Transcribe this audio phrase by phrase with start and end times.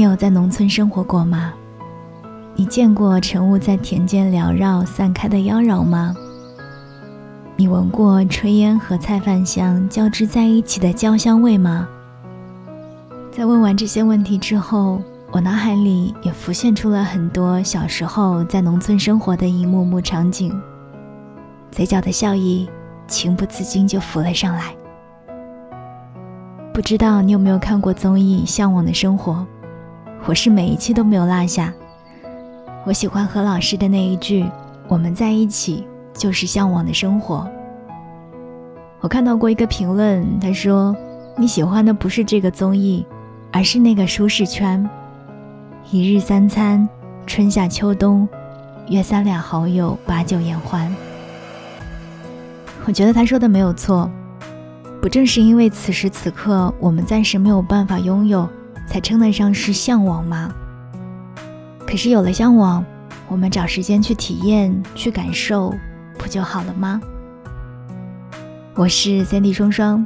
[0.00, 1.52] 你有在农村生活过吗？
[2.54, 6.14] 你见过晨雾在田间缭绕散开的妖娆吗？
[7.54, 11.86] 你闻过炊烟和菜饭香交织在一起的焦香味吗？
[13.30, 20.58] 在问完这些问题之后，我脑海里也浮现出了很多小时候在农村生活的一幕幕场景，
[21.70, 22.66] 嘴角的笑意
[23.06, 24.74] 情不自禁就浮了上来。
[26.72, 29.32] 不知道你有没有看过综艺《向往的生活》？
[30.26, 31.72] 我是每一期都没有落下。
[32.84, 34.44] 我喜欢何老师的那一句
[34.86, 37.48] ：“我们在一起就是向往的生活。”
[39.00, 40.94] 我看到过一个评论，他说
[41.36, 43.04] ：“你喜欢的不是这个综艺，
[43.50, 44.88] 而是那个舒适圈。
[45.90, 46.86] 一日三餐，
[47.26, 48.28] 春夏秋冬，
[48.88, 50.94] 约三两好友把酒言欢。”
[52.86, 54.10] 我觉得他说的没有错。
[55.00, 58.46] 不正是因为此时此刻我们暂时没有办法拥有，
[58.90, 60.52] 才称得上是向往吗？
[61.86, 62.84] 可是有了向往，
[63.28, 65.72] 我们找时间去体验、去感受，
[66.18, 67.00] 不就好了吗？
[68.74, 70.04] 我是三 D 双双，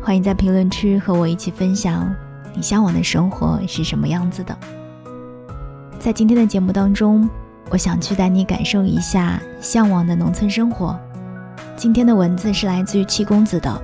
[0.00, 2.10] 欢迎在评论区和我一起分享
[2.54, 4.56] 你向往的生活是什么样子的。
[5.98, 7.28] 在今天的节目当中，
[7.68, 10.98] 我想去带你感受一下向往的农村生活。
[11.76, 13.82] 今天的文字是来自于七公子的。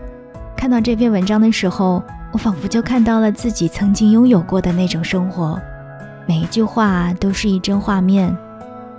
[0.57, 5.61] 看到这篇文章的时候，我仿佛就看到了自己曾经拥有过的那种生活，
[6.27, 8.37] 每一句话都是一帧画面，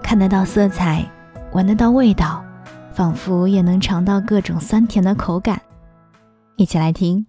[0.03, 1.05] 看得到色彩，
[1.53, 2.43] 闻得到味道，
[2.93, 5.61] 仿佛也能尝到各种酸甜的口感。
[6.57, 7.25] 一起来听。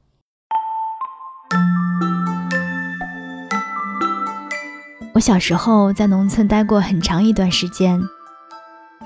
[5.14, 8.03] 我小时候在农村待过很长一段时间，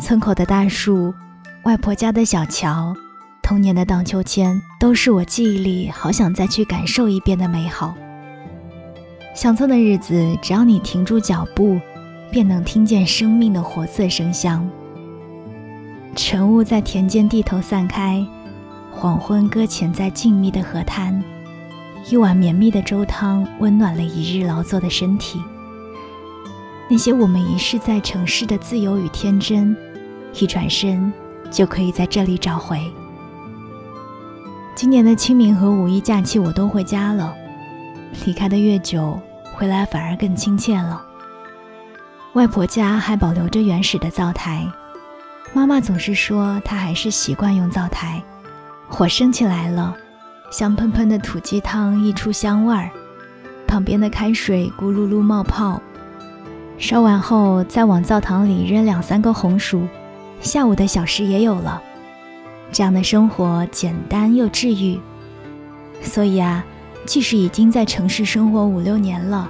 [0.00, 1.12] 村口的大树，
[1.64, 2.96] 外婆家的小桥。
[3.46, 7.94] 童年的荡秋千都是我记忆里好想再去感受一遍的美好。
[9.36, 11.78] 乡村的日子，只要你停住脚步，
[12.28, 14.68] 便能听见生命的活色生香。
[16.16, 18.26] 晨雾在田间地头散开，
[18.90, 21.22] 黄昏搁浅在静谧的河滩，
[22.10, 25.40] 一碗绵密的粥汤温暖了一日劳作的身体。
[26.90, 29.76] 那些我们遗失在城市的自由与天真，
[30.34, 31.12] 一转身
[31.48, 32.80] 就可以在这里找回。
[34.76, 37.34] 今年的清明和五一假期，我都回家了。
[38.26, 39.18] 离开的越久，
[39.54, 41.02] 回来反而更亲切了。
[42.34, 44.70] 外婆家还保留着原始的灶台，
[45.54, 48.22] 妈妈总是说她还是习惯用灶台。
[48.86, 49.96] 火升起来了，
[50.50, 52.90] 香喷喷的土鸡汤溢出香味儿，
[53.66, 55.80] 旁边的开水咕噜噜冒泡。
[56.76, 59.88] 烧完后，再往灶堂里扔两三个红薯，
[60.42, 61.80] 下午的小食也有了。
[62.72, 65.00] 这样的生活简单又治愈，
[66.02, 66.64] 所以啊，
[67.06, 69.48] 即使已经在城市生活五六年了，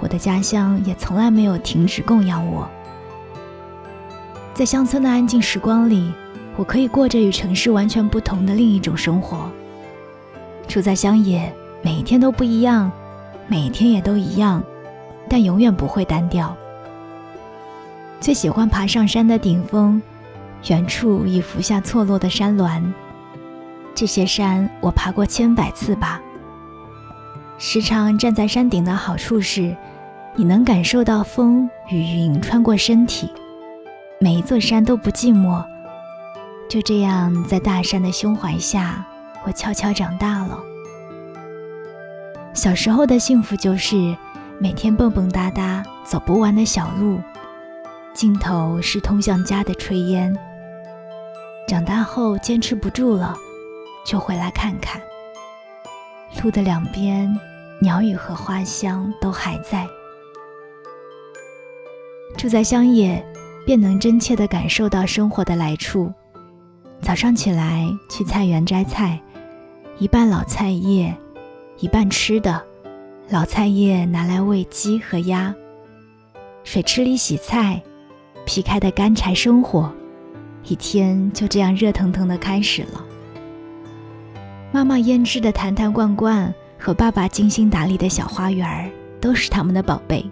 [0.00, 2.68] 我的家乡也从来没有停止供养我。
[4.52, 6.12] 在乡村的安静时光里，
[6.56, 9.50] 我可以过着与城市完全不同的另一种生活。
[10.66, 12.90] 住在乡野，每一天都不一样，
[13.46, 14.60] 每一天也都一样，
[15.28, 16.56] 但永远不会单调。
[18.18, 20.02] 最喜欢爬上山的顶峰。
[20.68, 22.82] 远处已浮下错落的山峦，
[23.94, 26.20] 这些山我爬过千百次吧。
[27.58, 29.74] 时常站在山顶的好处是，
[30.34, 33.30] 你能感受到风与云穿过身体，
[34.20, 35.64] 每一座山都不寂寞。
[36.68, 39.06] 就这样，在大山的胸怀下，
[39.44, 40.58] 我悄悄长大了。
[42.52, 44.16] 小时候的幸福就是
[44.58, 47.20] 每天蹦蹦哒哒走不完的小路，
[48.12, 50.36] 尽头是通向家的炊烟。
[51.66, 53.36] 长大后坚持不住了，
[54.04, 55.02] 就回来看看。
[56.42, 57.36] 路的两边，
[57.80, 59.84] 鸟语和花香都还在。
[62.36, 63.24] 住在乡野，
[63.66, 66.12] 便能真切地感受到生活的来处。
[67.00, 69.20] 早上起来去菜园摘菜，
[69.98, 71.12] 一半老菜叶，
[71.78, 72.64] 一半吃的。
[73.28, 75.52] 老菜叶拿来喂鸡和鸭。
[76.62, 77.82] 水池里洗菜，
[78.44, 79.92] 劈开的干柴生火。
[80.68, 83.04] 一天就这样热腾腾的开始了。
[84.72, 88.90] 妈妈腌制的坛坛罐罐和爸爸精心打理的小花园，
[89.20, 90.24] 都是他们的宝贝。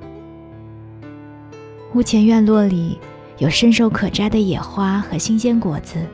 [1.94, 2.98] 屋前院落里
[3.38, 6.04] 有伸手可摘的野花和新鲜果子，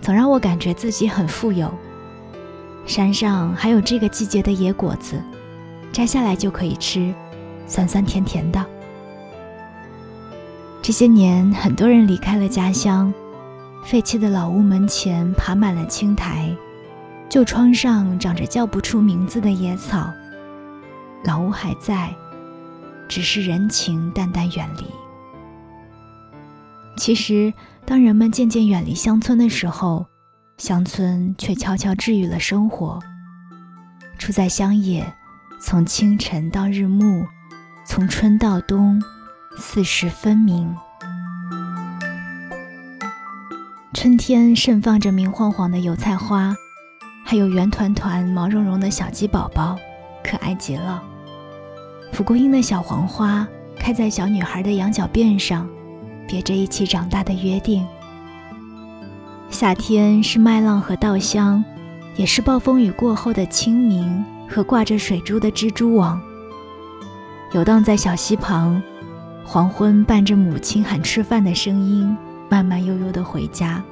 [0.00, 1.72] 总让我感觉自己很富有。
[2.84, 5.18] 山上还有这个季节的野果子，
[5.90, 7.14] 摘下来就可以吃，
[7.66, 8.62] 酸酸甜甜的。
[10.82, 13.12] 这些年，很多人离开了家乡。
[13.84, 16.50] 废弃的老屋门前爬满了青苔，
[17.28, 20.10] 旧窗上长着叫不出名字的野草。
[21.22, 22.12] 老屋还在，
[23.06, 24.86] 只是人情淡淡远离。
[26.96, 27.52] 其实，
[27.84, 30.06] 当人们渐渐远离乡村的时候，
[30.56, 32.98] 乡村却悄悄治愈了生活。
[34.16, 35.14] 住在乡野，
[35.60, 37.26] 从清晨到日暮，
[37.86, 39.02] 从春到冬，
[39.58, 40.74] 四时分明。
[44.04, 46.54] 春天盛放着明晃晃的油菜花，
[47.24, 49.78] 还有圆团团、毛茸茸的小鸡宝宝，
[50.22, 51.02] 可爱极了。
[52.12, 53.48] 蒲公英的小黄花
[53.78, 55.66] 开在小女孩的羊角辫上，
[56.28, 57.82] 别着一起长大的约定。
[59.48, 61.64] 夏天是麦浪和稻香，
[62.14, 66.20] 也是暴风雨过后的清明和挂着水珠的蜘蛛网。
[67.52, 68.82] 游荡在小溪旁，
[69.46, 72.14] 黄昏伴着母亲喊吃饭的声音，
[72.50, 73.82] 慢慢悠悠地回家。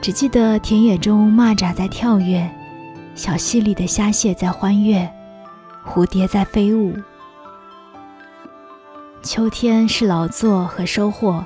[0.00, 2.48] 只记得田野中蚂蚱在跳跃，
[3.14, 5.08] 小溪里的虾蟹在欢跃。
[5.84, 6.94] 蝴蝶在飞舞。
[9.22, 11.42] 秋天是劳作和收获，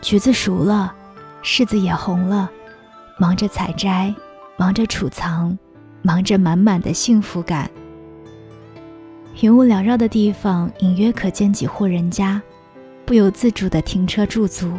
[0.00, 0.92] 橘子熟了，
[1.42, 2.50] 柿子也红了，
[3.18, 4.14] 忙着采摘，
[4.56, 5.56] 忙着储藏，
[6.02, 7.70] 忙着满满的幸福感。
[9.42, 12.40] 云雾缭绕的地方，隐约可见几户人家，
[13.04, 14.72] 不由自主的停车驻足，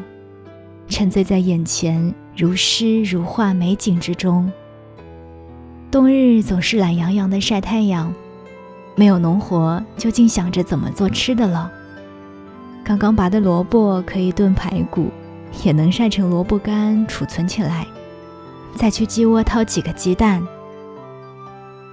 [0.92, 4.52] 沉醉在眼前如诗如画美景之中。
[5.90, 8.14] 冬日总是懒洋洋的晒太阳。
[8.96, 11.72] 没有农活，就竟想着怎么做吃的了。
[12.84, 15.10] 刚刚拔的萝卜可以炖排骨，
[15.64, 17.88] 也能晒成萝卜干储存起来，
[18.76, 20.46] 再去鸡窝掏几个鸡蛋。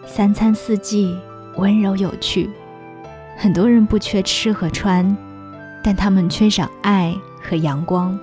[0.04, 1.16] 三餐四季，
[1.56, 2.50] 温柔有趣。
[3.36, 5.16] 很多人不缺吃和穿，
[5.84, 8.18] 但他们缺少爱和阳光。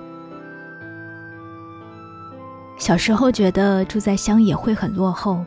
[2.76, 5.44] 小时候觉得住在乡野会很落后，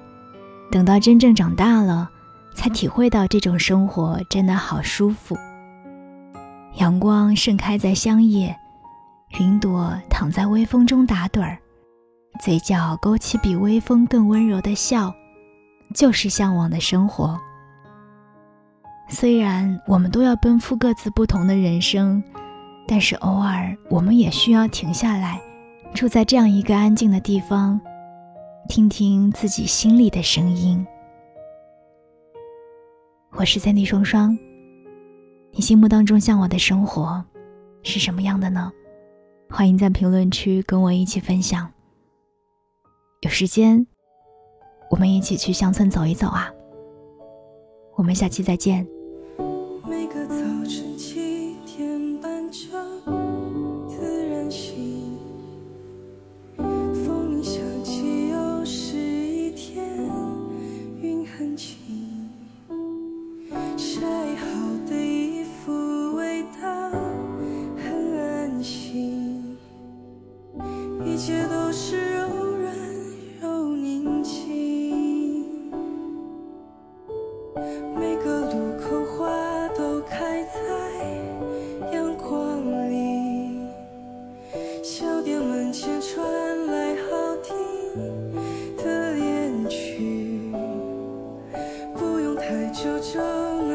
[0.72, 2.10] 等到真正长大了。
[2.56, 5.38] 才体会到这种生活真的好舒服。
[6.76, 8.54] 阳光盛开在乡野，
[9.40, 11.58] 云朵躺在微风中打盹儿，
[12.42, 15.14] 嘴角勾起比微风更温柔的笑，
[15.96, 17.40] 就是向往的生活。
[19.08, 22.22] 虽然我们都要奔赴各自不同的人生，
[22.86, 25.40] 但是偶尔我们也需要停下来，
[25.94, 27.80] 住在这样一个安静的地方，
[28.70, 30.86] 听听自己心里的声音。
[33.32, 34.38] 我是三 D 双双，
[35.52, 37.24] 你心目当中向往的生活
[37.84, 38.72] 是什么样的呢？
[39.50, 41.70] 欢迎在评论区跟我一起分享。
[43.22, 43.86] 有时间，
[44.90, 46.50] 我们一起去乡村走一走啊！
[47.96, 48.88] 我们下期再见。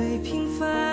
[0.00, 0.89] 最平凡。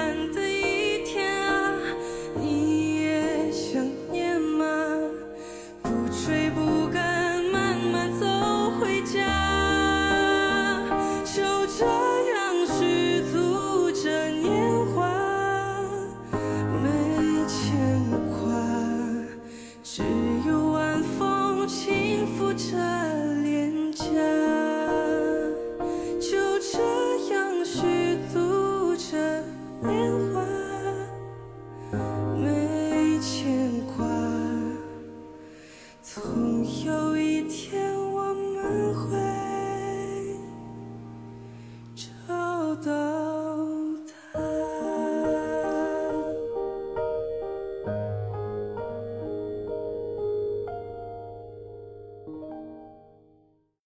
[36.22, 37.87] 总有一天